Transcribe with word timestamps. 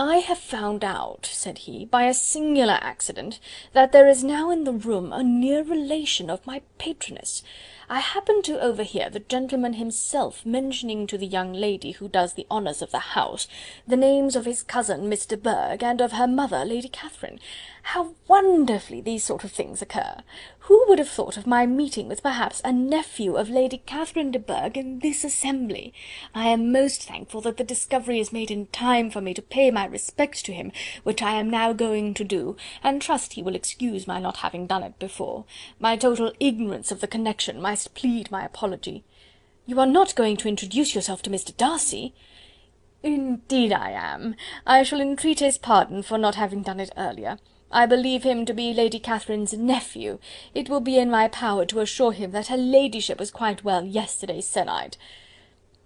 "I 0.00 0.18
have 0.18 0.38
found 0.38 0.84
out," 0.84 1.26
said 1.26 1.58
he, 1.58 1.84
"by 1.84 2.04
a 2.04 2.14
singular 2.14 2.78
accident, 2.80 3.40
that 3.72 3.90
there 3.90 4.06
is 4.06 4.22
now 4.22 4.48
in 4.50 4.62
the 4.62 4.72
room 4.72 5.12
a 5.12 5.24
near 5.24 5.64
relation 5.64 6.30
of 6.30 6.46
my 6.46 6.62
patroness. 6.78 7.42
I 7.90 8.00
happened 8.00 8.44
to 8.44 8.60
overhear 8.60 9.08
the 9.08 9.20
gentleman 9.20 9.72
himself 9.74 10.44
mentioning 10.44 11.06
to 11.06 11.16
the 11.16 11.26
young 11.26 11.54
lady 11.54 11.92
who 11.92 12.06
does 12.06 12.34
the 12.34 12.46
honours 12.50 12.82
of 12.82 12.90
the 12.90 12.98
house, 12.98 13.48
the 13.86 13.96
names 13.96 14.36
of 14.36 14.44
his 14.44 14.62
cousin, 14.62 15.08
Miss 15.08 15.24
de 15.24 15.38
Bourgh, 15.38 15.82
and 15.82 16.02
of 16.02 16.12
her 16.12 16.26
mother, 16.26 16.66
Lady 16.66 16.88
Catherine. 16.88 17.40
How 17.82 18.14
wonderfully 18.26 19.00
these 19.00 19.24
sort 19.24 19.42
of 19.42 19.52
things 19.52 19.80
occur! 19.80 20.16
Who 20.68 20.84
would 20.86 20.98
have 20.98 21.08
thought 21.08 21.38
of 21.38 21.46
my 21.46 21.64
meeting 21.64 22.08
with 22.08 22.22
perhaps 22.22 22.60
a 22.62 22.70
nephew 22.70 23.36
of 23.36 23.48
Lady 23.48 23.78
Catherine 23.86 24.32
de 24.32 24.38
Bourgh 24.38 24.76
in 24.76 24.98
this 24.98 25.24
assembly? 25.24 25.94
I 26.34 26.48
am 26.48 26.70
most 26.70 27.04
thankful 27.04 27.40
that 27.40 27.56
the 27.56 27.64
discovery 27.64 28.20
is 28.20 28.34
made 28.34 28.50
in 28.50 28.66
time 28.66 29.10
for 29.10 29.22
me 29.22 29.32
to 29.32 29.40
pay 29.40 29.70
my 29.70 29.86
respects 29.86 30.42
to 30.42 30.52
him, 30.52 30.72
which 31.04 31.22
I 31.22 31.40
am 31.40 31.48
now 31.48 31.72
going 31.72 32.12
to 32.12 32.24
do, 32.24 32.58
and 32.82 33.00
trust 33.00 33.32
he 33.32 33.42
will 33.42 33.54
excuse 33.54 34.06
my 34.06 34.20
not 34.20 34.38
having 34.38 34.66
done 34.66 34.82
it 34.82 34.98
before. 34.98 35.46
My 35.80 35.96
total 35.96 36.34
ignorance 36.38 36.92
of 36.92 37.00
the 37.00 37.06
connection 37.06 37.62
must 37.78 37.94
plead 37.94 38.28
my 38.28 38.44
apology." 38.44 39.04
"You 39.64 39.78
are 39.78 39.86
not 39.86 40.16
going 40.16 40.36
to 40.38 40.48
introduce 40.48 40.96
yourself 40.96 41.22
to 41.22 41.30
Mr. 41.30 41.56
Darcy?" 41.56 42.12
"Indeed 43.04 43.72
I 43.72 43.92
am. 43.92 44.34
I 44.66 44.82
shall 44.82 45.00
entreat 45.00 45.38
his 45.38 45.58
pardon 45.58 46.02
for 46.02 46.18
not 46.18 46.34
having 46.34 46.62
done 46.62 46.80
it 46.80 46.90
earlier. 46.96 47.38
I 47.70 47.86
believe 47.86 48.24
him 48.24 48.44
to 48.46 48.52
be 48.52 48.74
Lady 48.74 48.98
Catherine's 48.98 49.52
nephew. 49.52 50.18
It 50.56 50.68
will 50.68 50.80
be 50.80 50.98
in 50.98 51.08
my 51.08 51.28
power 51.28 51.64
to 51.66 51.78
assure 51.78 52.10
him 52.10 52.32
that 52.32 52.48
her 52.48 52.56
ladyship 52.56 53.20
was 53.20 53.30
quite 53.30 53.62
well 53.62 53.84
yesterday 53.84 54.40
se'nnight." 54.40 54.96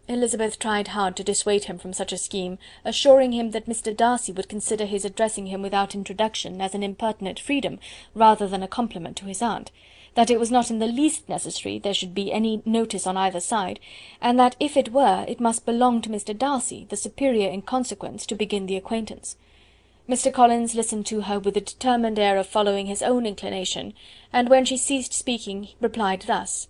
Elizabeth 0.09 0.59
tried 0.59 0.89
hard 0.89 1.15
to 1.17 1.23
dissuade 1.23 1.65
him 1.65 1.77
from 1.77 1.93
such 1.93 2.11
a 2.11 2.17
scheme, 2.17 2.57
assuring 2.87 3.33
him 3.33 3.51
that 3.51 3.67
Mr. 3.69 3.95
Darcy 3.95 4.33
would 4.33 4.49
consider 4.49 4.87
his 4.87 5.05
addressing 5.05 5.49
him 5.49 5.61
without 5.61 5.95
introduction 5.95 6.63
as 6.63 6.75
an 6.75 6.83
impertinent 6.83 7.39
freedom, 7.39 7.79
rather 8.15 8.49
than 8.49 8.63
a 8.63 8.67
compliment 8.67 9.15
to 9.19 9.27
his 9.27 9.43
aunt; 9.43 9.71
that 10.15 10.31
it 10.31 10.39
was 10.39 10.51
not 10.51 10.71
in 10.71 10.79
the 10.79 10.87
least 10.87 11.29
necessary 11.29 11.79
there 11.79 11.95
should 11.95 12.15
be 12.15 12.33
any 12.33 12.63
notice 12.65 13.07
on 13.07 13.17
either 13.17 13.41
side, 13.41 13.81
and 14.21 14.39
that 14.39 14.57
if 14.61 14.77
it 14.77 14.93
were, 14.93 15.25
it 15.27 15.41
must 15.41 15.65
belong 15.65 16.03
to 16.03 16.11
Mr. 16.11 16.37
Darcy, 16.37 16.87
the 16.89 16.97
superior 16.97 17.49
in 17.49 17.63
consequence, 17.63 18.27
to 18.27 18.35
begin 18.35 18.67
the 18.67 18.77
acquaintance. 18.77 19.37
Mr. 20.09 20.33
Collins 20.33 20.75
listened 20.75 21.07
to 21.07 21.23
her 21.23 21.39
with 21.39 21.57
a 21.57 21.61
determined 21.61 22.19
air 22.19 22.37
of 22.37 22.47
following 22.47 22.87
his 22.87 23.03
own 23.03 23.25
inclination, 23.25 23.95
and 24.33 24.49
when 24.49 24.65
she 24.65 24.77
ceased 24.77 25.13
speaking, 25.13 25.69
replied 25.81 26.25
thus: 26.27 26.69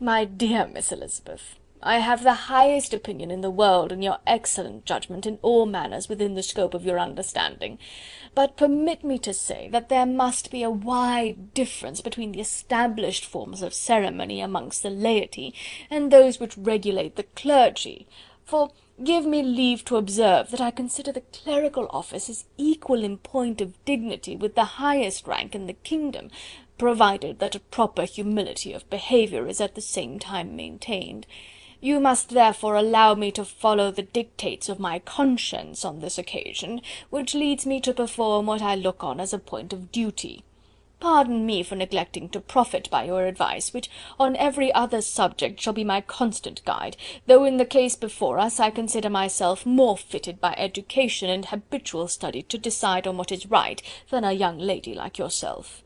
"My 0.00 0.24
dear 0.24 0.66
Miss 0.66 0.90
Elizabeth, 0.90 1.56
I 1.84 1.98
have 1.98 2.24
the 2.24 2.48
highest 2.48 2.94
opinion 2.94 3.30
in 3.30 3.42
the 3.42 3.50
world 3.50 3.92
in 3.92 4.00
your 4.00 4.18
excellent 4.26 4.86
judgment 4.86 5.26
in 5.26 5.38
all 5.42 5.66
matters 5.66 6.08
within 6.08 6.34
the 6.34 6.42
scope 6.42 6.72
of 6.72 6.86
your 6.86 6.98
understanding, 6.98 7.78
but 8.34 8.56
permit 8.56 9.04
me 9.04 9.18
to 9.18 9.34
say 9.34 9.68
that 9.70 9.90
there 9.90 10.06
must 10.06 10.50
be 10.50 10.62
a 10.62 10.70
wide 10.70 11.52
difference 11.52 12.00
between 12.00 12.32
the 12.32 12.40
established 12.40 13.26
forms 13.26 13.60
of 13.60 13.74
ceremony 13.74 14.40
amongst 14.40 14.82
the 14.82 14.88
laity 14.88 15.54
and 15.90 16.10
those 16.10 16.40
which 16.40 16.56
regulate 16.56 17.16
the 17.16 17.22
clergy, 17.22 18.08
for 18.44 18.70
Give 19.02 19.26
me 19.26 19.42
leave 19.42 19.84
to 19.86 19.96
observe 19.96 20.52
that 20.52 20.60
I 20.60 20.70
consider 20.70 21.10
the 21.10 21.22
clerical 21.22 21.88
office 21.90 22.30
as 22.30 22.44
equal 22.56 23.02
in 23.02 23.18
point 23.18 23.60
of 23.60 23.84
dignity 23.84 24.36
with 24.36 24.54
the 24.54 24.78
highest 24.78 25.26
rank 25.26 25.52
in 25.56 25.66
the 25.66 25.72
kingdom, 25.72 26.30
provided 26.78 27.40
that 27.40 27.56
a 27.56 27.60
proper 27.60 28.04
humility 28.04 28.72
of 28.72 28.88
behaviour 28.90 29.48
is 29.48 29.60
at 29.60 29.74
the 29.74 29.80
same 29.80 30.20
time 30.20 30.54
maintained. 30.54 31.26
You 31.84 32.00
must 32.00 32.30
therefore 32.30 32.76
allow 32.76 33.14
me 33.14 33.30
to 33.32 33.44
follow 33.44 33.90
the 33.90 34.00
dictates 34.00 34.70
of 34.70 34.80
my 34.80 35.00
conscience 35.00 35.84
on 35.84 36.00
this 36.00 36.16
occasion, 36.16 36.80
which 37.10 37.34
leads 37.34 37.66
me 37.66 37.78
to 37.82 37.92
perform 37.92 38.46
what 38.46 38.62
I 38.62 38.74
look 38.74 39.04
on 39.04 39.20
as 39.20 39.34
a 39.34 39.38
point 39.38 39.74
of 39.74 39.92
duty. 39.92 40.44
Pardon 40.98 41.44
me 41.44 41.62
for 41.62 41.76
neglecting 41.76 42.30
to 42.30 42.40
profit 42.40 42.88
by 42.90 43.04
your 43.04 43.26
advice, 43.26 43.74
which 43.74 43.90
on 44.18 44.34
every 44.36 44.72
other 44.72 45.02
subject 45.02 45.60
shall 45.60 45.74
be 45.74 45.84
my 45.84 46.00
constant 46.00 46.64
guide, 46.64 46.96
though 47.26 47.44
in 47.44 47.58
the 47.58 47.66
case 47.66 47.96
before 47.96 48.38
us 48.38 48.58
I 48.58 48.70
consider 48.70 49.10
myself 49.10 49.66
more 49.66 49.98
fitted 49.98 50.40
by 50.40 50.54
education 50.56 51.28
and 51.28 51.44
habitual 51.44 52.08
study 52.08 52.40
to 52.44 52.56
decide 52.56 53.06
on 53.06 53.18
what 53.18 53.30
is 53.30 53.44
right, 53.50 53.82
than 54.08 54.24
a 54.24 54.32
young 54.32 54.56
lady 54.56 54.94
like 54.94 55.18
yourself." 55.18 55.84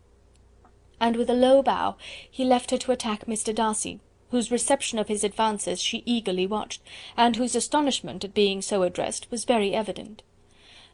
And 1.01 1.17
with 1.17 1.29
a 1.29 1.35
low 1.35 1.61
bow 1.61 1.97
he 2.31 2.45
left 2.45 2.71
her 2.71 2.79
to 2.79 2.93
attack 2.93 3.27
Mr. 3.27 3.53
Darcy, 3.53 3.99
whose 4.31 4.51
reception 4.51 4.99
of 4.99 5.09
his 5.09 5.25
advances 5.25 5.81
she 5.81 6.03
eagerly 6.07 6.47
watched, 6.47 6.81
and 7.17 7.37
whose 7.37 7.55
astonishment 7.55 8.25
at 8.25 8.35
being 8.35 8.61
so 8.61 8.83
addressed 8.83 9.31
was 9.31 9.45
very 9.45 9.75
evident. 9.75 10.23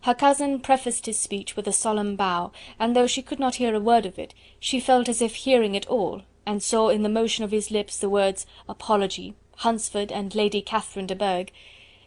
Her 0.03 0.15
cousin 0.15 0.61
prefaced 0.61 1.07
his 1.07 1.19
speech 1.19 1.57
with 1.57 1.67
a 1.67 1.73
solemn 1.73 2.15
bow, 2.15 2.53
and 2.79 2.95
though 2.95 3.07
she 3.07 3.23
could 3.23 3.39
not 3.39 3.55
hear 3.55 3.75
a 3.75 3.81
word 3.81 4.05
of 4.05 4.19
it, 4.19 4.35
she 4.61 4.79
felt 4.79 5.09
as 5.09 5.23
if 5.23 5.35
hearing 5.35 5.75
it 5.75 5.87
all, 5.87 6.23
and 6.45 6.63
saw 6.63 6.91
in 6.91 7.03
the 7.03 7.09
motion 7.09 7.43
of 7.43 7.51
his 7.51 7.71
lips 7.71 7.97
the 7.99 8.11
words 8.11 8.47
"apology," 8.69 9.35
"Hunsford," 9.57 10.13
and 10.13 10.35
"Lady 10.35 10.61
Catherine 10.61 11.07
de 11.07 11.15
Bourgh." 11.15 11.51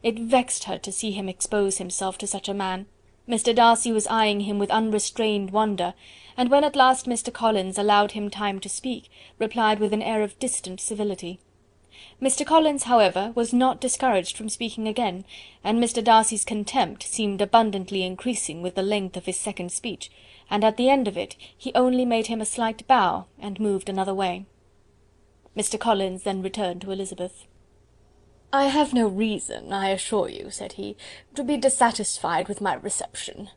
It 0.03 0.19
vexed 0.19 0.65
her 0.65 0.77
to 0.77 0.91
see 0.91 1.11
him 1.11 1.27
expose 1.27 1.79
himself 1.79 2.17
to 2.19 2.27
such 2.27 2.47
a 2.47 2.53
man. 2.53 2.85
Mr. 3.27 3.53
Darcy 3.53 3.91
was 3.91 4.07
eyeing 4.07 4.41
him 4.41 4.57
with 4.57 4.71
unrestrained 4.71 5.51
wonder, 5.51 5.93
and 6.37 6.49
when 6.49 6.63
at 6.63 6.75
last 6.77 7.07
Mr. 7.07 7.31
Collins 7.33 7.77
allowed 7.77 8.13
him 8.13 8.29
time 8.29 8.59
to 8.59 8.69
speak, 8.69 9.09
replied 9.37 9.79
with 9.79 9.91
an 9.91 10.01
air 10.01 10.21
of 10.21 10.39
distant 10.39 10.79
civility. 10.79 11.39
Mr. 12.21 12.45
Collins, 12.45 12.83
however, 12.83 13.33
was 13.35 13.51
not 13.51 13.81
discouraged 13.81 14.37
from 14.37 14.47
speaking 14.47 14.87
again, 14.87 15.25
and 15.63 15.83
Mr. 15.83 16.03
Darcy's 16.03 16.45
contempt 16.45 17.03
seemed 17.03 17.41
abundantly 17.41 18.03
increasing 18.03 18.61
with 18.61 18.75
the 18.75 18.81
length 18.81 19.17
of 19.17 19.25
his 19.25 19.37
second 19.37 19.71
speech, 19.71 20.09
and 20.49 20.63
at 20.63 20.77
the 20.77 20.89
end 20.89 21.07
of 21.07 21.17
it 21.17 21.35
he 21.57 21.73
only 21.73 22.05
made 22.05 22.27
him 22.27 22.39
a 22.39 22.45
slight 22.45 22.87
bow, 22.87 23.25
and 23.39 23.59
moved 23.59 23.89
another 23.89 24.13
way. 24.13 24.45
Mr. 25.55 25.79
Collins 25.79 26.23
then 26.23 26.41
returned 26.41 26.81
to 26.81 26.91
Elizabeth. 26.91 27.45
"I 28.53 28.67
have 28.67 28.93
no 28.93 29.07
reason, 29.07 29.73
I 29.73 29.89
assure 29.89 30.29
you," 30.29 30.49
said 30.51 30.73
he, 30.73 30.95
"to 31.35 31.43
be 31.43 31.57
dissatisfied 31.57 32.47
with 32.47 32.61
my 32.61 32.75
reception. 32.75 33.49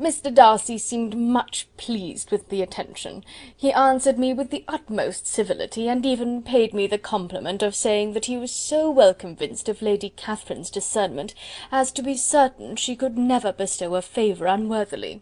Mr. 0.00 0.32
Darcy 0.32 0.78
seemed 0.78 1.16
much 1.16 1.66
pleased 1.76 2.30
with 2.30 2.48
the 2.48 2.62
attention. 2.62 3.24
He 3.56 3.72
answered 3.72 4.16
me 4.16 4.32
with 4.32 4.50
the 4.50 4.64
utmost 4.68 5.26
civility, 5.26 5.88
and 5.88 6.06
even 6.06 6.42
paid 6.42 6.72
me 6.72 6.86
the 6.86 6.98
compliment 6.98 7.62
of 7.62 7.74
saying 7.74 8.12
that 8.12 8.26
he 8.26 8.38
was 8.38 8.52
so 8.52 8.88
well 8.90 9.12
convinced 9.12 9.68
of 9.68 9.82
Lady 9.82 10.10
Catherine's 10.10 10.70
discernment 10.70 11.34
as 11.72 11.90
to 11.92 12.00
be 12.00 12.16
certain 12.16 12.76
she 12.76 12.94
could 12.94 13.18
never 13.18 13.52
bestow 13.52 13.96
a 13.96 14.02
favour 14.02 14.46
unworthily. 14.46 15.20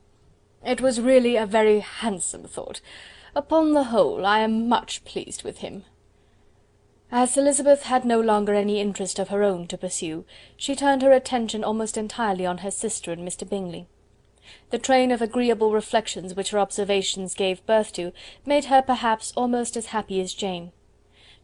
It 0.64 0.80
was 0.80 1.00
really 1.00 1.36
a 1.36 1.46
very 1.46 1.80
handsome 1.80 2.44
thought. 2.44 2.80
Upon 3.34 3.72
the 3.72 3.84
whole, 3.84 4.26
I 4.26 4.40
am 4.40 4.68
much 4.68 5.04
pleased 5.04 5.42
with 5.42 5.58
him." 5.58 5.84
As 7.12 7.36
Elizabeth 7.36 7.84
had 7.84 8.04
no 8.04 8.20
longer 8.20 8.52
any 8.52 8.80
interest 8.80 9.18
of 9.20 9.28
her 9.28 9.44
own 9.44 9.68
to 9.68 9.78
pursue, 9.78 10.24
she 10.56 10.74
turned 10.74 11.02
her 11.02 11.12
attention 11.12 11.62
almost 11.62 11.96
entirely 11.96 12.44
on 12.44 12.58
her 12.58 12.70
sister 12.70 13.12
and 13.12 13.26
Mr. 13.26 13.48
Bingley. 13.48 13.86
The 14.70 14.78
train 14.78 15.12
of 15.12 15.22
agreeable 15.22 15.72
reflections 15.72 16.34
which 16.34 16.50
her 16.50 16.58
observations 16.58 17.34
gave 17.34 17.64
birth 17.64 17.92
to 17.94 18.12
made 18.44 18.66
her 18.66 18.82
perhaps 18.82 19.32
almost 19.36 19.76
as 19.76 19.86
happy 19.86 20.20
as 20.20 20.34
Jane. 20.34 20.72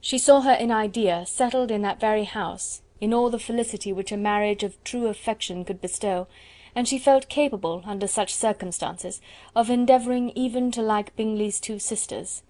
She 0.00 0.18
saw 0.18 0.40
her 0.40 0.52
in 0.52 0.72
idea 0.72 1.24
settled 1.26 1.70
in 1.70 1.82
that 1.82 2.00
very 2.00 2.24
house, 2.24 2.82
in 3.00 3.14
all 3.14 3.30
the 3.30 3.38
felicity 3.38 3.92
which 3.92 4.10
a 4.10 4.16
marriage 4.16 4.64
of 4.64 4.82
true 4.82 5.06
affection 5.06 5.64
could 5.64 5.80
bestow, 5.80 6.26
and 6.74 6.88
she 6.88 6.98
felt 6.98 7.28
capable, 7.28 7.82
under 7.86 8.08
such 8.08 8.34
circumstances, 8.34 9.20
of 9.54 9.70
endeavouring 9.70 10.30
even 10.34 10.72
to 10.72 10.82
like 10.82 11.14
Bingley's 11.14 11.60
two 11.60 11.78
sisters. 11.78 12.42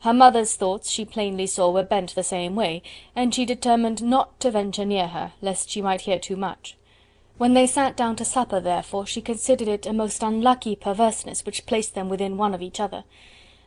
Her 0.00 0.14
mother's 0.14 0.54
thoughts 0.54 0.90
she 0.90 1.04
plainly 1.04 1.46
saw 1.46 1.70
were 1.70 1.82
bent 1.82 2.14
the 2.14 2.22
same 2.22 2.54
way, 2.54 2.82
and 3.14 3.34
she 3.34 3.44
determined 3.44 4.02
not 4.02 4.40
to 4.40 4.50
venture 4.50 4.86
near 4.86 5.08
her, 5.08 5.32
lest 5.42 5.68
she 5.68 5.82
might 5.82 6.02
hear 6.02 6.18
too 6.18 6.36
much. 6.36 6.76
When 7.36 7.52
they 7.52 7.66
sat 7.66 7.96
down 7.96 8.16
to 8.16 8.24
supper, 8.24 8.60
therefore, 8.60 9.04
she 9.04 9.20
considered 9.20 9.68
it 9.68 9.86
a 9.86 9.92
most 9.92 10.22
unlucky 10.22 10.74
perverseness 10.74 11.44
which 11.44 11.66
placed 11.66 11.94
them 11.94 12.08
within 12.08 12.38
one 12.38 12.54
of 12.54 12.62
each 12.62 12.80
other; 12.80 13.04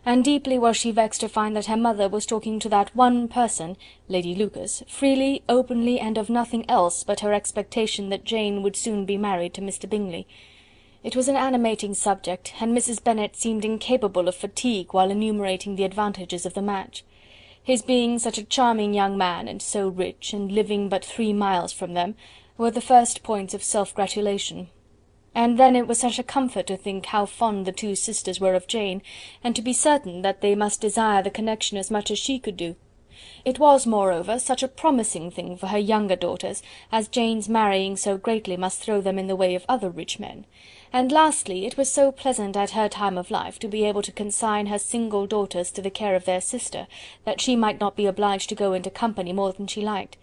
and 0.05 0.23
deeply 0.23 0.57
was 0.57 0.75
she 0.75 0.89
vexed 0.89 1.21
to 1.21 1.29
find 1.29 1.55
that 1.55 1.67
her 1.67 1.77
mother 1.77 2.09
was 2.09 2.25
talking 2.25 2.59
to 2.59 2.69
that 2.69 2.95
one 2.95 3.27
person, 3.27 3.77
Lady 4.07 4.33
Lucas, 4.33 4.81
freely, 4.87 5.43
openly, 5.47 5.99
and 5.99 6.17
of 6.17 6.31
nothing 6.31 6.67
else 6.67 7.03
but 7.03 7.19
her 7.19 7.31
expectation 7.31 8.09
that 8.09 8.25
Jane 8.25 8.63
would 8.63 8.75
soon 8.75 9.05
be 9.05 9.17
married 9.17 9.53
to 9.53 9.61
Mr. 9.61 9.87
Bingley. 9.87 10.27
It 11.03 11.17
was 11.17 11.27
an 11.27 11.35
animating 11.35 11.93
subject, 11.93 12.53
and 12.61 12.75
Mrs. 12.75 13.03
Bennet 13.03 13.35
seemed 13.35 13.65
incapable 13.65 14.29
of 14.29 14.35
fatigue 14.35 14.93
while 14.93 15.11
enumerating 15.11 15.75
the 15.75 15.83
advantages 15.83 16.45
of 16.45 16.53
the 16.53 16.61
match. 16.61 17.03
His 17.61 17.81
being 17.81 18.19
such 18.19 18.37
a 18.37 18.43
charming 18.43 18.93
young 18.93 19.17
man, 19.17 19.49
and 19.49 19.61
so 19.61 19.89
rich, 19.89 20.31
and 20.31 20.49
living 20.49 20.87
but 20.87 21.03
three 21.03 21.33
miles 21.33 21.73
from 21.73 21.93
them 21.93 22.15
were 22.57 22.71
the 22.71 22.79
first 22.79 23.21
points 23.21 23.53
of 23.53 23.63
self 23.63 23.93
gratulation. 23.93 24.69
And 25.35 25.59
then 25.59 25.75
it 25.75 25.87
was 25.87 25.99
such 25.99 26.19
a 26.19 26.23
comfort 26.23 26.67
to 26.67 26.77
think 26.77 27.07
how 27.07 27.25
fond 27.25 27.65
the 27.65 27.73
two 27.73 27.95
sisters 27.95 28.39
were 28.39 28.53
of 28.55 28.67
Jane, 28.67 29.01
and 29.43 29.57
to 29.57 29.61
be 29.61 29.73
certain 29.73 30.21
that 30.21 30.39
they 30.39 30.55
must 30.55 30.79
desire 30.79 31.21
the 31.21 31.29
connection 31.29 31.77
as 31.77 31.91
much 31.91 32.11
as 32.11 32.19
she 32.19 32.39
could 32.39 32.55
do. 32.55 32.77
It 33.43 33.59
was, 33.59 33.85
moreover, 33.85 34.39
such 34.39 34.63
a 34.63 34.67
promising 34.67 35.29
thing 35.31 35.57
for 35.57 35.67
her 35.67 35.77
younger 35.77 36.15
daughters, 36.15 36.63
as 36.91 37.07
Jane's 37.07 37.49
marrying 37.49 37.97
so 37.97 38.17
greatly 38.17 38.55
must 38.55 38.79
throw 38.79 39.01
them 39.01 39.19
in 39.19 39.27
the 39.27 39.35
way 39.35 39.53
of 39.53 39.65
other 39.67 39.89
rich 39.89 40.17
men; 40.17 40.45
and 40.93 41.11
lastly, 41.11 41.65
it 41.65 41.75
was 41.75 41.91
so 41.91 42.11
pleasant 42.11 42.55
at 42.55 42.69
her 42.69 42.87
time 42.87 43.17
of 43.17 43.31
life 43.31 43.57
to 43.57 43.67
be 43.67 43.83
able 43.83 44.03
to 44.03 44.11
consign 44.11 44.67
her 44.67 44.77
single 44.77 45.25
daughters 45.25 45.71
to 45.71 45.81
the 45.81 45.89
care 45.89 46.15
of 46.15 46.25
their 46.25 46.39
sister, 46.39 46.85
that 47.25 47.41
she 47.41 47.55
might 47.55 47.79
not 47.79 47.95
be 47.95 48.05
obliged 48.05 48.47
to 48.47 48.55
go 48.55 48.73
into 48.73 48.91
company 48.91 49.33
more 49.33 49.51
than 49.51 49.65
she 49.65 49.81
liked. 49.81 50.17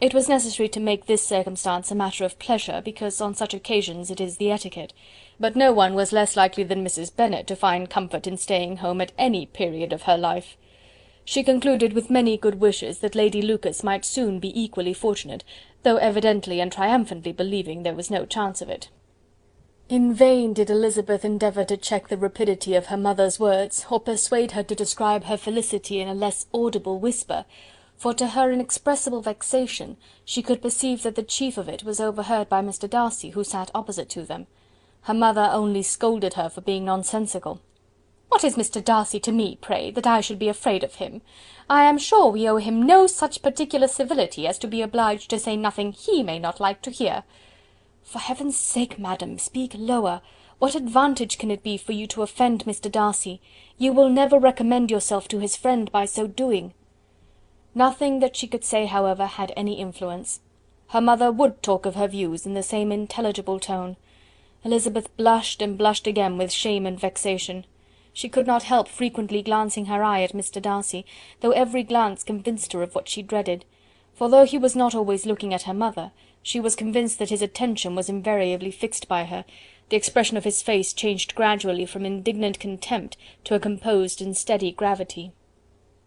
It 0.00 0.14
was 0.14 0.26
necessary 0.26 0.70
to 0.70 0.80
make 0.80 1.04
this 1.04 1.26
circumstance 1.26 1.90
a 1.90 1.94
matter 1.94 2.24
of 2.24 2.38
pleasure, 2.38 2.80
because 2.82 3.20
on 3.20 3.34
such 3.34 3.52
occasions 3.52 4.10
it 4.10 4.18
is 4.18 4.38
the 4.38 4.50
etiquette; 4.50 4.94
but 5.38 5.56
no 5.56 5.74
one 5.74 5.92
was 5.92 6.10
less 6.10 6.36
likely 6.36 6.64
than 6.64 6.82
Mrs. 6.82 7.14
Bennet 7.14 7.46
to 7.48 7.54
find 7.54 7.90
comfort 7.90 8.26
in 8.26 8.38
staying 8.38 8.78
home 8.78 9.02
at 9.02 9.12
any 9.18 9.44
period 9.44 9.92
of 9.92 10.02
her 10.02 10.16
life. 10.16 10.56
She 11.26 11.42
concluded 11.42 11.92
with 11.92 12.08
many 12.08 12.38
good 12.38 12.60
wishes 12.60 13.00
that 13.00 13.14
Lady 13.14 13.42
Lucas 13.42 13.84
might 13.84 14.06
soon 14.06 14.40
be 14.40 14.58
equally 14.58 14.94
fortunate, 14.94 15.44
though 15.82 15.96
evidently 15.96 16.60
and 16.60 16.72
triumphantly 16.72 17.32
believing 17.32 17.82
there 17.82 17.94
was 17.94 18.10
no 18.10 18.24
chance 18.24 18.62
of 18.62 18.70
it. 18.70 18.88
In 19.86 20.14
vain 20.14 20.54
did 20.54 20.70
Elizabeth 20.70 21.26
endeavour 21.26 21.62
to 21.64 21.76
check 21.76 22.08
the 22.08 22.16
rapidity 22.16 22.74
of 22.74 22.86
her 22.86 22.96
mother's 22.96 23.38
words, 23.38 23.84
or 23.90 24.00
persuade 24.00 24.52
her 24.52 24.62
to 24.62 24.74
describe 24.74 25.24
her 25.24 25.36
felicity 25.36 26.00
in 26.00 26.08
a 26.08 26.14
less 26.14 26.46
audible 26.54 26.98
whisper, 26.98 27.44
for 27.94 28.14
to 28.14 28.28
her 28.28 28.50
inexpressible 28.50 29.20
vexation 29.20 29.98
she 30.24 30.40
could 30.40 30.62
perceive 30.62 31.02
that 31.02 31.16
the 31.16 31.22
chief 31.22 31.58
of 31.58 31.68
it 31.68 31.84
was 31.84 32.00
overheard 32.00 32.48
by 32.48 32.62
Mr. 32.62 32.88
Darcy, 32.88 33.30
who 33.30 33.44
sat 33.44 33.70
opposite 33.74 34.08
to 34.08 34.22
them. 34.22 34.46
Her 35.02 35.12
mother 35.12 35.50
only 35.52 35.82
scolded 35.82 36.32
her 36.32 36.48
for 36.48 36.62
being 36.62 36.86
nonsensical. 36.86 37.60
"What 38.30 38.42
is 38.42 38.56
Mr. 38.56 38.82
Darcy 38.82 39.20
to 39.20 39.32
me, 39.32 39.58
pray, 39.60 39.90
that 39.90 40.06
I 40.06 40.22
should 40.22 40.38
be 40.38 40.48
afraid 40.48 40.82
of 40.82 40.94
him? 40.94 41.20
I 41.68 41.84
am 41.84 41.98
sure 41.98 42.28
we 42.30 42.48
owe 42.48 42.56
him 42.56 42.86
no 42.86 43.06
such 43.06 43.42
particular 43.42 43.86
civility 43.86 44.46
as 44.46 44.56
to 44.60 44.66
be 44.66 44.80
obliged 44.80 45.28
to 45.28 45.38
say 45.38 45.58
nothing 45.58 45.92
he 45.92 46.22
may 46.22 46.38
not 46.38 46.58
like 46.58 46.80
to 46.82 46.90
hear." 46.90 47.24
"For 48.04 48.18
heaven's 48.18 48.58
sake, 48.58 48.98
madam, 48.98 49.38
speak 49.38 49.74
lower. 49.76 50.20
What 50.58 50.74
advantage 50.74 51.38
can 51.38 51.50
it 51.50 51.62
be 51.62 51.78
for 51.78 51.92
you 51.92 52.06
to 52.08 52.22
offend 52.22 52.64
Mr. 52.64 52.92
Darcy? 52.92 53.40
You 53.78 53.92
will 53.92 54.10
never 54.10 54.38
recommend 54.38 54.90
yourself 54.90 55.26
to 55.28 55.38
his 55.38 55.56
friend 55.56 55.90
by 55.90 56.04
so 56.04 56.26
doing." 56.26 56.74
Nothing 57.74 58.20
that 58.20 58.36
she 58.36 58.46
could 58.46 58.62
say, 58.62 58.86
however, 58.86 59.26
had 59.26 59.52
any 59.56 59.80
influence. 59.80 60.40
Her 60.88 61.00
mother 61.00 61.32
would 61.32 61.62
talk 61.62 61.86
of 61.86 61.94
her 61.96 62.06
views 62.06 62.44
in 62.44 62.54
the 62.54 62.62
same 62.62 62.92
intelligible 62.92 63.58
tone. 63.58 63.96
Elizabeth 64.64 65.14
blushed 65.16 65.62
and 65.62 65.76
blushed 65.76 66.06
again 66.06 66.36
with 66.36 66.52
shame 66.52 66.86
and 66.86 67.00
vexation. 67.00 67.64
She 68.12 68.28
could 68.28 68.46
not 68.46 68.64
help 68.64 68.86
frequently 68.86 69.42
glancing 69.42 69.86
her 69.86 70.04
eye 70.04 70.22
at 70.22 70.34
Mr. 70.34 70.60
Darcy, 70.62 71.04
though 71.40 71.50
every 71.52 71.82
glance 71.82 72.22
convinced 72.22 72.74
her 72.74 72.82
of 72.82 72.94
what 72.94 73.08
she 73.08 73.22
dreaded; 73.22 73.64
for 74.12 74.28
though 74.28 74.44
he 74.44 74.58
was 74.58 74.76
not 74.76 74.94
always 74.94 75.26
looking 75.26 75.52
at 75.52 75.62
her 75.62 75.74
mother, 75.74 76.12
she 76.44 76.60
was 76.60 76.76
convinced 76.76 77.18
that 77.18 77.30
his 77.30 77.40
attention 77.40 77.94
was 77.94 78.10
invariably 78.10 78.70
fixed 78.70 79.08
by 79.08 79.24
her, 79.24 79.46
the 79.88 79.96
expression 79.96 80.36
of 80.36 80.44
his 80.44 80.60
face 80.60 80.92
changed 80.92 81.34
gradually 81.34 81.86
from 81.86 82.04
indignant 82.04 82.60
contempt 82.60 83.16
to 83.42 83.54
a 83.54 83.58
composed 83.58 84.20
and 84.20 84.36
steady 84.36 84.70
gravity. 84.70 85.32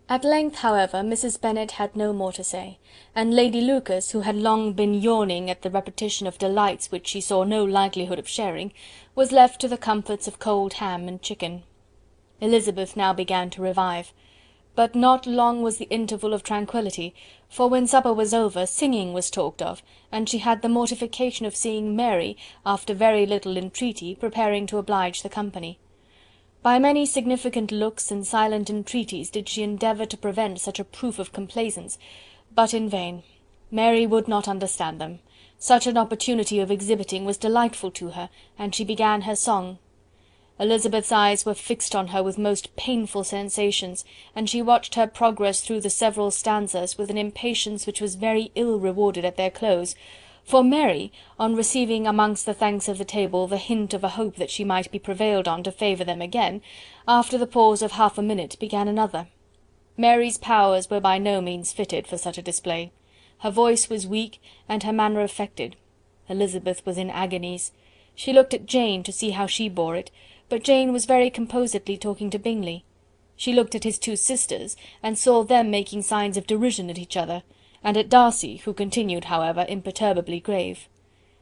At 0.07 0.23
length, 0.23 0.57
however, 0.57 0.99
Mrs. 0.99 1.41
Bennet 1.41 1.71
had 1.71 1.95
no 1.95 2.13
more 2.13 2.31
to 2.33 2.43
say, 2.43 2.77
and 3.15 3.33
Lady 3.33 3.61
Lucas, 3.61 4.11
who 4.11 4.21
had 4.21 4.35
long 4.35 4.73
been 4.73 4.93
yawning 4.93 5.49
at 5.49 5.63
the 5.63 5.71
repetition 5.71 6.27
of 6.27 6.37
delights 6.37 6.91
which 6.91 7.07
she 7.07 7.19
saw 7.19 7.43
no 7.43 7.65
likelihood 7.65 8.19
of 8.19 8.29
sharing, 8.29 8.71
was 9.15 9.31
left 9.31 9.59
to 9.61 9.67
the 9.67 9.75
comforts 9.75 10.27
of 10.27 10.39
cold 10.39 10.73
ham 10.73 11.07
and 11.07 11.23
chicken. 11.23 11.63
Elizabeth 12.39 12.95
now 12.95 13.11
began 13.11 13.49
to 13.49 13.61
revive. 13.63 14.13
But 14.77 14.93
not 14.93 15.25
long 15.25 15.63
was 15.63 15.79
the 15.79 15.89
interval 15.89 16.35
of 16.35 16.43
tranquillity, 16.43 17.15
for 17.49 17.67
when 17.67 17.87
supper 17.87 18.13
was 18.13 18.31
over, 18.31 18.67
singing 18.67 19.11
was 19.11 19.31
talked 19.31 19.59
of, 19.59 19.81
and 20.11 20.29
she 20.29 20.37
had 20.37 20.61
the 20.61 20.69
mortification 20.69 21.47
of 21.47 21.55
seeing 21.55 21.95
Mary, 21.95 22.37
after 22.63 22.93
very 22.93 23.25
little 23.25 23.57
entreaty, 23.57 24.13
preparing 24.13 24.67
to 24.67 24.77
oblige 24.77 25.23
the 25.23 25.29
company. 25.29 25.79
By 26.61 26.77
many 26.77 27.07
significant 27.07 27.71
looks 27.71 28.11
and 28.11 28.23
silent 28.23 28.69
entreaties 28.69 29.31
did 29.31 29.49
she 29.49 29.63
endeavour 29.63 30.05
to 30.05 30.15
prevent 30.15 30.61
such 30.61 30.79
a 30.79 30.83
proof 30.85 31.17
of 31.17 31.33
complaisance, 31.33 31.97
but 32.53 32.71
in 32.71 32.87
vain. 32.87 33.23
Mary 33.71 34.05
would 34.05 34.27
not 34.27 34.47
understand 34.47 35.01
them. 35.01 35.21
Such 35.57 35.87
an 35.87 35.97
opportunity 35.97 36.59
of 36.59 36.69
exhibiting 36.69 37.25
was 37.25 37.37
delightful 37.37 37.89
to 37.93 38.09
her, 38.09 38.29
and 38.59 38.75
she 38.75 38.85
began 38.85 39.21
her 39.21 39.35
song. 39.35 39.79
Elizabeth's 40.59 41.11
eyes 41.11 41.45
were 41.45 41.53
fixed 41.53 41.95
on 41.95 42.07
her 42.07 42.23
with 42.23 42.37
most 42.37 42.75
painful 42.75 43.23
sensations, 43.23 44.03
and 44.35 44.49
she 44.49 44.61
watched 44.61 44.95
her 44.95 45.05
progress 45.05 45.61
through 45.61 45.81
the 45.81 45.89
several 45.89 46.31
stanzas 46.31 46.97
with 46.97 47.11
an 47.11 47.17
impatience 47.17 47.85
which 47.85 48.01
was 48.01 48.15
very 48.15 48.51
ill 48.55 48.79
rewarded 48.79 49.23
at 49.23 49.37
their 49.37 49.51
close, 49.51 49.93
for 50.43 50.63
Mary, 50.63 51.11
on 51.37 51.55
receiving 51.55 52.07
amongst 52.07 52.45
the 52.45 52.53
thanks 52.53 52.87
of 52.87 52.97
the 52.97 53.05
table 53.05 53.47
the 53.47 53.57
hint 53.57 53.93
of 53.93 54.03
a 54.03 54.09
hope 54.09 54.37
that 54.37 54.49
she 54.49 54.63
might 54.63 54.89
be 54.91 54.97
prevailed 54.97 55.47
on 55.47 55.61
to 55.61 55.71
favour 55.71 56.05
them 56.05 56.21
again, 56.21 56.61
after 57.05 57.37
the 57.37 57.45
pause 57.45 57.81
of 57.81 57.91
half 57.91 58.17
a 58.17 58.21
minute 58.21 58.55
began 58.57 58.87
another. 58.87 59.27
Mary's 59.97 60.37
powers 60.37 60.89
were 60.89 61.01
by 61.01 61.17
no 61.17 61.41
means 61.41 61.73
fitted 61.73 62.07
for 62.07 62.17
such 62.17 62.37
a 62.37 62.41
display. 62.41 62.91
Her 63.39 63.51
voice 63.51 63.89
was 63.89 64.07
weak, 64.07 64.41
and 64.69 64.83
her 64.83 64.93
manner 64.93 65.21
affected. 65.21 65.75
Elizabeth 66.29 66.85
was 66.85 66.97
in 66.97 67.09
agonies. 67.09 67.71
She 68.15 68.31
looked 68.31 68.53
at 68.53 68.65
Jane 68.65 69.03
to 69.03 69.11
see 69.11 69.31
how 69.31 69.47
she 69.47 69.67
bore 69.67 69.95
it, 69.95 70.11
but 70.49 70.63
Jane 70.63 70.93
was 70.93 71.05
very 71.05 71.29
composedly 71.29 71.97
talking 71.97 72.29
to 72.29 72.39
Bingley. 72.39 72.85
She 73.35 73.53
looked 73.53 73.75
at 73.75 73.83
his 73.83 73.99
two 73.99 74.15
sisters, 74.15 74.75
and 75.03 75.17
saw 75.17 75.43
them 75.43 75.69
making 75.69 76.01
signs 76.01 76.37
of 76.37 76.47
derision 76.47 76.89
at 76.89 76.97
each 76.97 77.17
other, 77.17 77.43
and 77.83 77.97
at 77.97 78.09
Darcy, 78.09 78.57
who 78.57 78.73
continued, 78.73 79.25
however, 79.25 79.65
imperturbably 79.69 80.39
grave. 80.39 80.87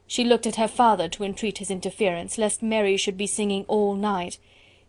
She 0.08 0.24
looked 0.24 0.46
at 0.46 0.58
her 0.58 0.68
father 0.68 1.08
to 1.10 1.24
entreat 1.24 1.60
his 1.60 1.72
interference, 1.72 2.38
lest 2.38 2.62
Mary 2.62 2.98
should 2.98 3.18
be 3.18 3.28
singing 3.28 3.64
all 3.68 3.96
night. 3.96 4.38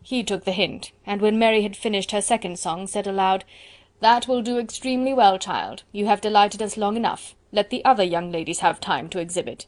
He 0.03 0.23
took 0.23 0.45
the 0.45 0.51
hint, 0.51 0.91
and 1.05 1.21
when 1.21 1.39
Mary 1.39 1.61
had 1.61 1.77
finished 1.77 2.11
her 2.11 2.21
second 2.21 2.59
song, 2.59 2.87
said 2.87 3.07
aloud, 3.07 3.45
"That 3.99 4.27
will 4.27 4.41
do 4.41 4.59
extremely 4.59 5.13
well, 5.13 5.39
child. 5.39 5.83
You 5.91 6.07
have 6.07 6.21
delighted 6.21 6.61
us 6.61 6.77
long 6.77 6.97
enough. 6.97 7.35
Let 7.51 7.69
the 7.69 7.85
other 7.85 8.03
young 8.03 8.31
ladies 8.31 8.59
have 8.59 8.79
time 8.79 9.09
to 9.09 9.19
exhibit." 9.19 9.65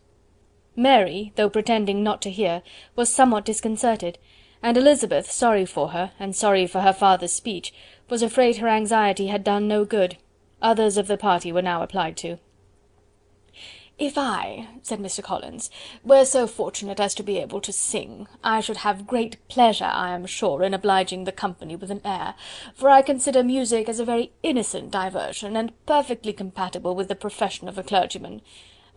Mary, 0.75 1.33
though 1.35 1.49
pretending 1.49 2.03
not 2.03 2.21
to 2.21 2.29
hear, 2.29 2.61
was 2.95 3.11
somewhat 3.11 3.45
disconcerted 3.45 4.17
and 4.61 4.77
Elizabeth, 4.77 5.31
sorry 5.31 5.65
for 5.65 5.89
her, 5.89 6.11
and 6.19 6.35
sorry 6.35 6.67
for 6.67 6.81
her 6.81 6.93
father's 6.93 7.33
speech, 7.33 7.73
was 8.09 8.21
afraid 8.21 8.57
her 8.57 8.67
anxiety 8.67 9.27
had 9.27 9.43
done 9.43 9.67
no 9.67 9.85
good. 9.85 10.17
Others 10.61 10.97
of 10.97 11.07
the 11.07 11.17
party 11.17 11.51
were 11.51 11.61
now 11.61 11.81
applied 11.81 12.17
to. 12.17 12.37
"If 13.97 14.17
I," 14.17 14.67
said 14.81 14.99
Mr. 14.99 15.21
Collins, 15.21 15.69
"were 16.05 16.23
so 16.23 16.47
fortunate 16.47 17.01
as 17.01 17.13
to 17.15 17.23
be 17.23 17.37
able 17.37 17.59
to 17.59 17.73
sing, 17.73 18.27
I 18.41 18.61
should 18.61 18.77
have 18.77 19.05
great 19.05 19.45
pleasure, 19.49 19.91
I 19.93 20.15
am 20.15 20.25
sure, 20.25 20.63
in 20.63 20.73
obliging 20.73 21.25
the 21.25 21.33
company 21.33 21.75
with 21.75 21.91
an 21.91 22.01
air, 22.05 22.35
for 22.73 22.89
I 22.89 23.01
consider 23.01 23.43
music 23.43 23.89
as 23.89 23.99
a 23.99 24.05
very 24.05 24.31
innocent 24.41 24.91
diversion, 24.91 25.57
and 25.57 25.73
perfectly 25.85 26.31
compatible 26.31 26.95
with 26.95 27.09
the 27.09 27.15
profession 27.15 27.67
of 27.67 27.77
a 27.77 27.83
clergyman. 27.83 28.41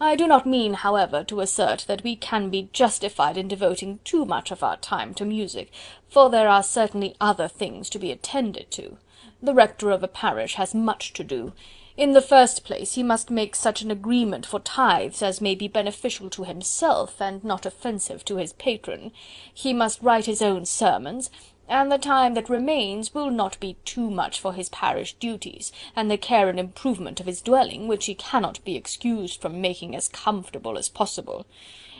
I 0.04 0.16
do 0.16 0.26
not 0.26 0.46
mean, 0.46 0.74
however, 0.74 1.22
to 1.22 1.40
assert 1.40 1.84
that 1.86 2.02
we 2.02 2.16
can 2.16 2.50
be 2.50 2.68
justified 2.72 3.36
in 3.36 3.46
devoting 3.46 4.00
too 4.02 4.24
much 4.24 4.50
of 4.50 4.60
our 4.64 4.76
time 4.76 5.14
to 5.14 5.24
music, 5.24 5.70
for 6.08 6.28
there 6.28 6.48
are 6.48 6.64
certainly 6.64 7.14
other 7.20 7.46
things 7.46 7.88
to 7.90 8.00
be 8.00 8.10
attended 8.10 8.72
to. 8.72 8.96
The 9.40 9.54
rector 9.54 9.92
of 9.92 10.02
a 10.02 10.08
parish 10.08 10.56
has 10.56 10.74
much 10.74 11.12
to 11.12 11.22
do. 11.22 11.52
In 11.96 12.14
the 12.14 12.20
first 12.20 12.64
place, 12.64 12.94
he 12.94 13.04
must 13.04 13.30
make 13.30 13.54
such 13.54 13.80
an 13.80 13.92
agreement 13.92 14.44
for 14.44 14.58
tithes 14.58 15.22
as 15.22 15.40
may 15.40 15.54
be 15.54 15.68
beneficial 15.68 16.28
to 16.30 16.42
himself, 16.42 17.22
and 17.22 17.44
not 17.44 17.64
offensive 17.64 18.24
to 18.24 18.38
his 18.38 18.54
patron. 18.54 19.12
He 19.54 19.72
must 19.72 20.02
write 20.02 20.26
his 20.26 20.42
own 20.42 20.64
sermons, 20.64 21.30
and 21.68 21.90
the 21.90 21.98
time 21.98 22.34
that 22.34 22.48
remains 22.48 23.14
will 23.14 23.30
not 23.30 23.58
be 23.60 23.76
too 23.84 24.10
much 24.10 24.40
for 24.40 24.52
his 24.52 24.68
parish 24.68 25.14
duties, 25.14 25.72
and 25.94 26.10
the 26.10 26.18
care 26.18 26.48
and 26.48 26.58
improvement 26.58 27.20
of 27.20 27.26
his 27.26 27.40
dwelling, 27.40 27.88
which 27.88 28.06
he 28.06 28.14
cannot 28.14 28.62
be 28.64 28.76
excused 28.76 29.40
from 29.40 29.60
making 29.60 29.94
as 29.94 30.08
comfortable 30.08 30.76
as 30.76 30.88
possible. 30.88 31.46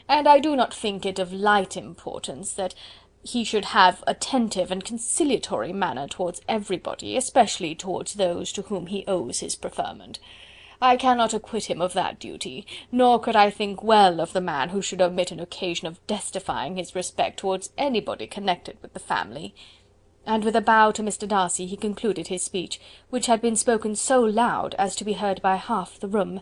And 0.09 0.29
I 0.29 0.41
do 0.41 0.57
not 0.57 0.75
think 0.75 1.07
it 1.07 1.19
of 1.19 1.33
light 1.33 1.77
importance 1.77 2.53
that 2.55 2.75
he 3.25 3.45
should 3.45 3.67
have 3.67 4.03
attentive 4.07 4.71
and 4.71 4.85
conciliatory 4.85 5.73
manner 5.73 6.09
towards 6.09 6.41
everybody, 6.49 7.17
especially 7.17 7.75
towards 7.75 8.15
those 8.15 8.53
to 8.53 8.63
whom 8.63 8.87
he 8.87 9.05
owes 9.07 9.41
his 9.41 9.55
preferment. 9.55 10.19
I 10.85 10.97
cannot 10.97 11.33
acquit 11.33 11.67
him 11.67 11.81
of 11.81 11.93
that 11.93 12.19
duty, 12.19 12.67
nor 12.91 13.21
could 13.21 13.37
I 13.37 13.51
think 13.51 13.85
well 13.85 14.21
of 14.21 14.33
the 14.33 14.41
man 14.41 14.71
who 14.71 14.83
should 14.83 15.01
omit 15.01 15.31
an 15.31 15.39
occasion 15.39 15.87
of 15.87 16.05
testifying 16.09 16.75
his 16.75 16.97
respect 16.97 17.39
towards 17.39 17.73
anybody 17.79 18.27
connected 18.27 18.79
with 18.83 18.93
the 18.93 18.99
family." 18.99 19.55
And 20.27 20.43
with 20.43 20.57
a 20.57 20.61
bow 20.61 20.91
to 20.91 21.03
Mr. 21.05 21.29
Darcy 21.29 21.67
he 21.67 21.77
concluded 21.77 22.27
his 22.27 22.43
speech, 22.43 22.81
which 23.11 23.27
had 23.27 23.41
been 23.41 23.55
spoken 23.55 23.95
so 23.95 24.23
loud 24.23 24.75
as 24.77 24.97
to 24.97 25.05
be 25.05 25.13
heard 25.13 25.41
by 25.41 25.55
half 25.55 26.01
the 26.01 26.09
room. 26.09 26.41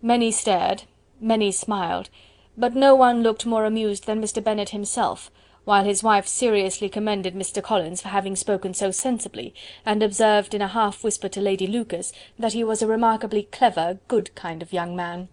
Many 0.00 0.30
stared, 0.30 0.84
many 1.20 1.52
smiled, 1.52 2.08
but 2.56 2.74
no 2.74 2.94
one 2.94 3.22
looked 3.22 3.44
more 3.44 3.66
amused 3.66 4.06
than 4.06 4.22
Mr. 4.22 4.42
Bennet 4.42 4.70
himself, 4.70 5.30
while 5.68 5.84
his 5.84 6.02
wife 6.02 6.26
seriously 6.26 6.88
commended 6.88 7.34
Mr. 7.34 7.62
Collins 7.62 8.00
for 8.00 8.08
having 8.08 8.34
spoken 8.34 8.72
so 8.72 8.90
sensibly, 8.90 9.52
and 9.84 10.02
observed 10.02 10.54
in 10.54 10.62
a 10.62 10.68
half 10.68 11.04
whisper 11.04 11.28
to 11.28 11.42
Lady 11.42 11.66
Lucas, 11.66 12.10
that 12.38 12.54
he 12.54 12.64
was 12.64 12.80
a 12.80 12.86
remarkably 12.86 13.42
clever, 13.42 13.98
good 14.08 14.34
kind 14.34 14.62
of 14.62 14.72
young 14.72 14.96
man. 14.96 15.28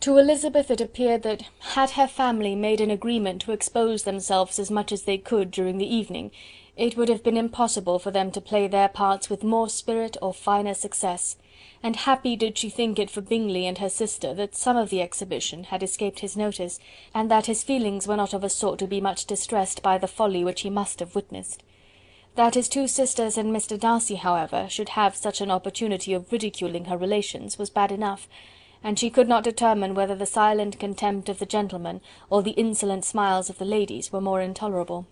To 0.00 0.16
Elizabeth 0.16 0.70
it 0.70 0.80
appeared 0.80 1.22
that, 1.22 1.42
had 1.74 1.90
her 1.90 2.06
family 2.06 2.54
made 2.54 2.80
an 2.80 2.90
agreement 2.90 3.42
to 3.42 3.52
expose 3.52 4.04
themselves 4.04 4.58
as 4.58 4.70
much 4.70 4.90
as 4.90 5.02
they 5.02 5.18
could 5.18 5.50
during 5.50 5.76
the 5.76 5.94
evening, 5.94 6.30
it 6.74 6.96
would 6.96 7.10
have 7.10 7.22
been 7.22 7.36
impossible 7.36 7.98
for 7.98 8.10
them 8.10 8.30
to 8.30 8.40
play 8.40 8.66
their 8.68 8.88
parts 8.88 9.28
with 9.28 9.44
more 9.44 9.68
spirit 9.68 10.16
or 10.22 10.32
finer 10.32 10.72
success; 10.72 11.36
and 11.82 11.96
happy 11.96 12.36
did 12.36 12.58
she 12.58 12.68
think 12.68 12.98
it 12.98 13.10
for 13.10 13.20
Bingley 13.20 13.66
and 13.66 13.78
her 13.78 13.88
sister 13.88 14.34
that 14.34 14.54
some 14.54 14.76
of 14.76 14.90
the 14.90 15.00
exhibition 15.00 15.64
had 15.64 15.82
escaped 15.82 16.20
his 16.20 16.36
notice, 16.36 16.78
and 17.14 17.30
that 17.30 17.46
his 17.46 17.62
feelings 17.62 18.06
were 18.06 18.16
not 18.16 18.34
of 18.34 18.44
a 18.44 18.48
sort 18.48 18.78
to 18.78 18.86
be 18.86 19.00
much 19.00 19.26
distressed 19.26 19.82
by 19.82 19.98
the 19.98 20.08
folly 20.08 20.44
which 20.44 20.62
he 20.62 20.70
must 20.70 21.00
have 21.00 21.14
witnessed. 21.14 21.62
That 22.34 22.54
his 22.54 22.68
two 22.68 22.88
sisters 22.88 23.38
and 23.38 23.54
Mr. 23.54 23.78
Darcy, 23.78 24.16
however, 24.16 24.66
should 24.68 24.90
have 24.90 25.16
such 25.16 25.40
an 25.40 25.50
opportunity 25.50 26.12
of 26.12 26.30
ridiculing 26.32 26.86
her 26.86 26.96
relations, 26.96 27.58
was 27.58 27.70
bad 27.70 27.92
enough 27.92 28.28
and 28.84 28.98
she 28.98 29.08
could 29.08 29.26
not 29.26 29.42
determine 29.42 29.94
whether 29.94 30.14
the 30.14 30.26
silent 30.26 30.78
contempt 30.78 31.30
of 31.30 31.38
the 31.38 31.46
gentlemen, 31.46 32.02
or 32.28 32.42
the 32.42 32.50
insolent 32.50 33.02
smiles 33.02 33.48
of 33.48 33.56
the 33.56 33.64
ladies, 33.64 34.12
were 34.12 34.20
more 34.20 34.42
intolerable. 34.42 35.06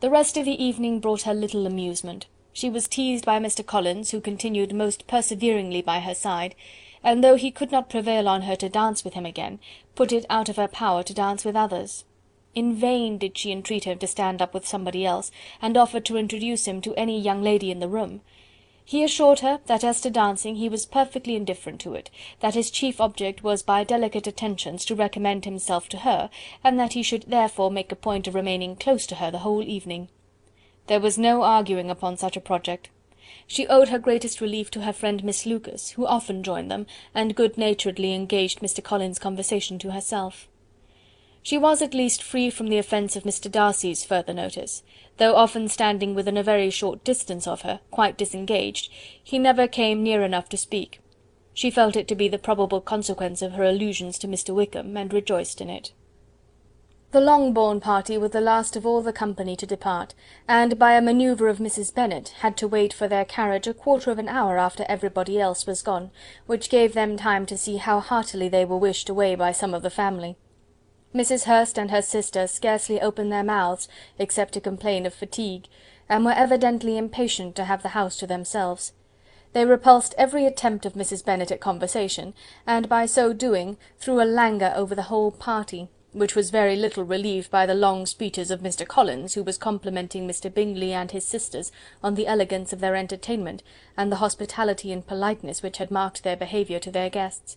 The 0.00 0.08
rest 0.08 0.38
of 0.38 0.46
the 0.46 0.64
evening 0.64 1.00
brought 1.00 1.22
her 1.22 1.34
little 1.34 1.66
amusement. 1.66 2.26
She 2.52 2.68
was 2.68 2.88
teased 2.88 3.24
by 3.24 3.38
Mr. 3.38 3.64
Collins, 3.64 4.10
who 4.10 4.20
continued 4.20 4.74
most 4.74 5.06
perseveringly 5.06 5.82
by 5.82 6.00
her 6.00 6.14
side, 6.14 6.54
and 7.02 7.22
though 7.22 7.36
he 7.36 7.50
could 7.50 7.70
not 7.70 7.88
prevail 7.88 8.28
on 8.28 8.42
her 8.42 8.56
to 8.56 8.68
dance 8.68 9.04
with 9.04 9.14
him 9.14 9.24
again, 9.24 9.60
put 9.94 10.12
it 10.12 10.26
out 10.28 10.48
of 10.48 10.56
her 10.56 10.68
power 10.68 11.02
to 11.04 11.14
dance 11.14 11.44
with 11.44 11.56
others. 11.56 12.04
In 12.54 12.74
vain 12.74 13.18
did 13.18 13.38
she 13.38 13.52
entreat 13.52 13.84
him 13.84 13.98
to 13.98 14.06
stand 14.08 14.42
up 14.42 14.52
with 14.52 14.66
somebody 14.66 15.06
else, 15.06 15.30
and 15.62 15.76
offered 15.76 16.04
to 16.06 16.16
introduce 16.16 16.66
him 16.66 16.80
to 16.80 16.94
any 16.96 17.20
young 17.20 17.42
lady 17.42 17.70
in 17.70 17.78
the 17.78 17.88
room. 17.88 18.20
He 18.84 19.04
assured 19.04 19.38
her 19.38 19.60
that 19.66 19.84
as 19.84 20.00
to 20.00 20.10
dancing 20.10 20.56
he 20.56 20.68
was 20.68 20.84
perfectly 20.84 21.36
indifferent 21.36 21.80
to 21.82 21.94
it, 21.94 22.10
that 22.40 22.54
his 22.54 22.72
chief 22.72 23.00
object 23.00 23.44
was 23.44 23.62
by 23.62 23.84
delicate 23.84 24.26
attentions 24.26 24.84
to 24.86 24.96
recommend 24.96 25.44
himself 25.44 25.88
to 25.90 25.98
her, 25.98 26.28
and 26.64 26.80
that 26.80 26.94
he 26.94 27.04
should 27.04 27.22
therefore 27.28 27.70
make 27.70 27.92
a 27.92 27.96
point 27.96 28.26
of 28.26 28.34
remaining 28.34 28.74
close 28.74 29.06
to 29.06 29.14
her 29.14 29.30
the 29.30 29.38
whole 29.38 29.62
evening. 29.62 30.08
There 30.86 31.00
was 31.00 31.18
no 31.18 31.42
arguing 31.42 31.90
upon 31.90 32.16
such 32.16 32.36
a 32.36 32.40
project. 32.40 32.90
She 33.46 33.66
owed 33.66 33.88
her 33.88 33.98
greatest 33.98 34.40
relief 34.40 34.70
to 34.72 34.82
her 34.82 34.92
friend 34.92 35.22
Miss 35.22 35.46
Lucas, 35.46 35.90
who 35.90 36.06
often 36.06 36.42
joined 36.42 36.70
them, 36.70 36.86
and 37.14 37.34
good 37.34 37.58
naturedly 37.58 38.14
engaged 38.14 38.60
Mr. 38.60 38.82
Collins's 38.82 39.18
conversation 39.18 39.78
to 39.80 39.92
herself. 39.92 40.48
She 41.42 41.56
was 41.56 41.80
at 41.80 41.94
least 41.94 42.22
free 42.22 42.50
from 42.50 42.68
the 42.68 42.78
offence 42.78 43.16
of 43.16 43.22
Mr. 43.22 43.50
Darcy's 43.50 44.04
further 44.04 44.34
notice; 44.34 44.82
though 45.16 45.36
often 45.36 45.68
standing 45.68 46.14
within 46.14 46.36
a 46.36 46.42
very 46.42 46.70
short 46.70 47.02
distance 47.02 47.46
of 47.46 47.62
her, 47.62 47.80
quite 47.90 48.18
disengaged, 48.18 48.90
he 49.22 49.38
never 49.38 49.66
came 49.66 50.02
near 50.02 50.22
enough 50.22 50.48
to 50.50 50.56
speak. 50.56 51.00
She 51.54 51.70
felt 51.70 51.96
it 51.96 52.06
to 52.08 52.14
be 52.14 52.28
the 52.28 52.38
probable 52.38 52.80
consequence 52.80 53.42
of 53.42 53.52
her 53.52 53.64
allusions 53.64 54.18
to 54.18 54.28
Mr. 54.28 54.54
Wickham, 54.54 54.96
and 54.96 55.12
rejoiced 55.12 55.60
in 55.60 55.70
it. 55.70 55.92
The 57.12 57.20
Longbourn 57.20 57.80
party 57.80 58.16
were 58.16 58.28
the 58.28 58.40
last 58.40 58.76
of 58.76 58.86
all 58.86 59.02
the 59.02 59.12
company 59.12 59.56
to 59.56 59.66
depart, 59.66 60.14
and 60.46 60.78
by 60.78 60.92
a 60.92 61.02
manoeuvre 61.02 61.50
of 61.50 61.58
Mrs. 61.58 61.92
Bennet 61.92 62.28
had 62.38 62.56
to 62.58 62.68
wait 62.68 62.92
for 62.92 63.08
their 63.08 63.24
carriage 63.24 63.66
a 63.66 63.74
quarter 63.74 64.12
of 64.12 64.20
an 64.20 64.28
hour 64.28 64.58
after 64.58 64.86
everybody 64.88 65.40
else 65.40 65.66
was 65.66 65.82
gone, 65.82 66.12
which 66.46 66.70
gave 66.70 66.94
them 66.94 67.16
time 67.16 67.46
to 67.46 67.58
see 67.58 67.78
how 67.78 67.98
heartily 67.98 68.48
they 68.48 68.64
were 68.64 68.76
wished 68.76 69.08
away 69.08 69.34
by 69.34 69.50
some 69.50 69.74
of 69.74 69.82
the 69.82 69.90
family. 69.90 70.36
Mrs. 71.12 71.46
Hurst 71.46 71.76
and 71.78 71.90
her 71.90 72.00
sister 72.00 72.46
scarcely 72.46 73.00
opened 73.00 73.32
their 73.32 73.42
mouths, 73.42 73.88
except 74.16 74.54
to 74.54 74.60
complain 74.60 75.04
of 75.04 75.12
fatigue, 75.12 75.66
and 76.08 76.24
were 76.24 76.30
evidently 76.30 76.96
impatient 76.96 77.56
to 77.56 77.64
have 77.64 77.82
the 77.82 77.88
house 77.88 78.14
to 78.18 78.26
themselves. 78.28 78.92
They 79.52 79.64
repulsed 79.64 80.14
every 80.16 80.46
attempt 80.46 80.86
of 80.86 80.92
Mrs. 80.92 81.24
Bennet 81.24 81.50
at 81.50 81.60
conversation, 81.60 82.34
and 82.68 82.88
by 82.88 83.06
so 83.06 83.32
doing 83.32 83.78
threw 83.98 84.22
a 84.22 84.24
languor 84.24 84.72
over 84.76 84.94
the 84.94 85.10
whole 85.10 85.32
party, 85.32 85.88
which 86.12 86.34
was 86.34 86.50
very 86.50 86.76
little 86.76 87.04
relieved 87.04 87.50
by 87.50 87.66
the 87.66 87.74
long 87.74 88.04
speeches 88.04 88.50
of 88.50 88.60
Mr. 88.60 88.86
Collins, 88.86 89.34
who 89.34 89.42
was 89.42 89.58
complimenting 89.58 90.26
Mr. 90.26 90.52
Bingley 90.52 90.92
and 90.92 91.10
his 91.10 91.24
sisters 91.24 91.70
on 92.02 92.14
the 92.14 92.26
elegance 92.26 92.72
of 92.72 92.80
their 92.80 92.96
entertainment, 92.96 93.62
and 93.96 94.10
the 94.10 94.16
hospitality 94.16 94.92
and 94.92 95.06
politeness 95.06 95.62
which 95.62 95.78
had 95.78 95.90
marked 95.90 96.22
their 96.22 96.36
behaviour 96.36 96.78
to 96.80 96.90
their 96.90 97.10
guests. 97.10 97.56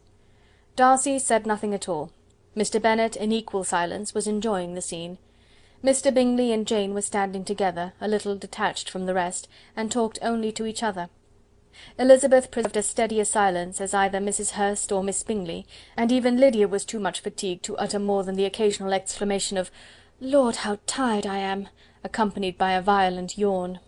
Darcy 0.76 1.20
said 1.20 1.46
nothing 1.46 1.74
at 1.74 1.90
all. 1.90 2.12
Mr. 2.56 2.82
Bennet, 2.82 3.16
in 3.16 3.32
equal 3.32 3.64
silence, 3.64 4.14
was 4.14 4.28
enjoying 4.28 4.76
the 4.76 4.82
scene. 4.82 5.18
Mr. 5.84 6.14
Bingley 6.14 6.52
and 6.52 6.68
Jane 6.68 6.94
were 6.94 7.02
standing 7.02 7.44
together, 7.44 7.94
a 8.00 8.08
little 8.08 8.36
detached 8.36 8.90
from 8.90 9.06
the 9.06 9.14
rest, 9.14 9.48
and 9.76 9.92
talked 9.92 10.20
only 10.22 10.52
to 10.52 10.66
each 10.66 10.84
other. 10.84 11.10
Elizabeth 11.98 12.52
preserved 12.52 12.78
as 12.78 12.86
steady 12.86 13.20
a 13.20 13.26
silence 13.26 13.82
as 13.82 13.94
either 13.94 14.20
Mrs. 14.20 14.52
Hurst 14.52 14.92
or 14.92 15.04
Miss 15.04 15.24
Bingley, 15.24 15.66
and 15.98 16.12
even 16.12 16.40
Lydia 16.40 16.68
was 16.68 16.86
too 16.86 17.00
much 17.00 17.20
fatigued 17.20 17.64
to 17.66 17.78
utter 17.78 18.00
more 18.00 18.24
than 18.24 18.36
the 18.36 18.46
occasional 18.46 18.94
exclamation 18.94 19.58
of 19.58 19.72
"Lord, 20.22 20.58
how 20.58 20.80
tired 20.86 21.26
I 21.26 21.40
am!" 21.40 21.70
accompanied 22.04 22.58
by 22.58 22.74
a 22.74 22.82
violent 22.82 23.38
yawn. 23.38 23.80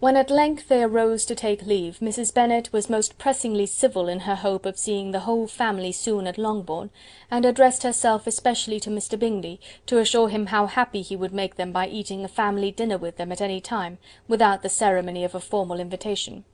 When 0.00 0.16
at 0.16 0.28
length 0.28 0.68
they 0.68 0.82
arose 0.82 1.24
to 1.24 1.34
take 1.34 1.64
leave, 1.64 1.98
Mrs. 2.00 2.34
Bennet 2.34 2.70
was 2.74 2.90
most 2.90 3.16
pressingly 3.16 3.64
civil 3.64 4.06
in 4.06 4.20
her 4.20 4.34
hope 4.34 4.66
of 4.66 4.78
seeing 4.78 5.12
the 5.12 5.20
whole 5.20 5.46
family 5.46 5.92
soon 5.92 6.26
at 6.26 6.36
Longbourn, 6.36 6.90
and 7.30 7.46
addressed 7.46 7.84
herself 7.84 8.26
especially 8.26 8.78
to 8.80 8.90
Mr. 8.90 9.18
Bingley, 9.18 9.58
to 9.86 9.98
assure 9.98 10.28
him 10.28 10.46
how 10.46 10.66
happy 10.66 11.00
he 11.00 11.16
would 11.16 11.32
make 11.32 11.56
them 11.56 11.72
by 11.72 11.86
eating 11.86 12.22
a 12.22 12.28
family 12.28 12.70
dinner 12.70 12.98
with 12.98 13.16
them 13.16 13.32
at 13.32 13.40
any 13.40 13.62
time, 13.62 13.96
without 14.28 14.60
the 14.60 14.68
ceremony 14.68 15.24
of 15.24 15.34
a 15.34 15.40
formal 15.40 15.80
invitation. 15.80 16.44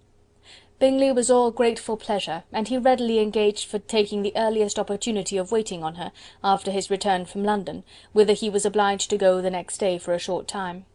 Bingley 0.80 1.12
was 1.12 1.30
all 1.30 1.50
grateful 1.50 1.98
pleasure, 1.98 2.44
and 2.50 2.66
he 2.66 2.78
readily 2.78 3.18
engaged 3.18 3.68
for 3.68 3.78
taking 3.78 4.22
the 4.22 4.32
earliest 4.34 4.78
opportunity 4.78 5.36
of 5.36 5.52
waiting 5.52 5.84
on 5.84 5.96
her, 5.96 6.10
after 6.42 6.70
his 6.70 6.90
return 6.90 7.26
from 7.26 7.44
London, 7.44 7.84
whither 8.14 8.32
he 8.32 8.48
was 8.48 8.64
obliged 8.64 9.10
to 9.10 9.18
go 9.18 9.42
the 9.42 9.50
next 9.50 9.76
day 9.76 9.98
for 9.98 10.14
a 10.14 10.18
short 10.18 10.48
time. 10.48 10.86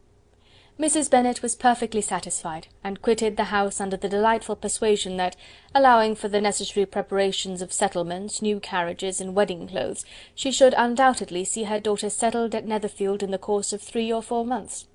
Mrs. 0.79 1.07
Bennet 1.11 1.43
was 1.43 1.55
perfectly 1.55 2.01
satisfied, 2.01 2.65
and 2.83 3.03
quitted 3.03 3.37
the 3.37 3.45
house 3.45 3.79
under 3.79 3.95
the 3.95 4.09
delightful 4.09 4.55
persuasion 4.55 5.17
that, 5.17 5.35
allowing 5.75 6.15
for 6.15 6.29
the 6.29 6.41
necessary 6.41 6.87
preparations 6.87 7.61
of 7.61 7.71
settlements, 7.71 8.41
new 8.41 8.59
carriages, 8.59 9.21
and 9.21 9.35
wedding 9.35 9.67
clothes, 9.67 10.03
she 10.33 10.51
should 10.51 10.73
undoubtedly 10.75 11.45
see 11.45 11.65
her 11.65 11.79
daughter 11.79 12.09
settled 12.09 12.55
at 12.55 12.65
Netherfield 12.65 13.21
in 13.21 13.29
the 13.29 13.37
course 13.37 13.71
of 13.71 13.83
three 13.83 14.11
or 14.11 14.23
four 14.23 14.43
months. 14.43 14.87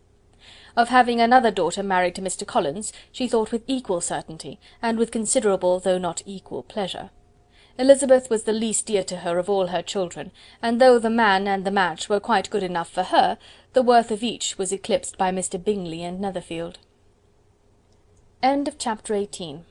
Of 0.76 0.88
having 0.88 1.20
another 1.20 1.50
daughter 1.50 1.82
married 1.82 2.14
to 2.14 2.22
Mr. 2.22 2.46
Collins, 2.46 2.92
she 3.12 3.28
thought 3.28 3.52
with 3.52 3.64
equal 3.66 4.00
certainty, 4.00 4.60
and 4.80 4.98
with 4.98 5.10
considerable 5.10 5.80
though 5.80 5.98
not 5.98 6.22
equal 6.26 6.62
pleasure. 6.62 7.10
Elizabeth 7.78 8.28
was 8.28 8.42
the 8.42 8.52
least 8.52 8.86
dear 8.86 9.02
to 9.04 9.18
her 9.18 9.38
of 9.38 9.48
all 9.48 9.68
her 9.68 9.82
children, 9.82 10.32
and 10.60 10.80
though 10.80 10.98
the 10.98 11.08
man 11.08 11.48
and 11.48 11.64
the 11.64 11.70
match 11.70 12.08
were 12.08 12.20
quite 12.20 12.50
good 12.50 12.62
enough 12.62 12.90
for 12.90 13.04
her, 13.04 13.38
the 13.72 13.82
worth 13.82 14.10
of 14.10 14.22
each 14.22 14.58
was 14.58 14.72
eclipsed 14.72 15.16
by 15.16 15.30
Mr. 15.30 15.62
Bingley 15.62 16.02
and 16.02 16.20
Netherfield. 16.20 16.78
Chapter 18.78 19.14
18 19.14 19.64